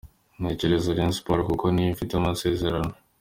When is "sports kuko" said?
1.17-1.65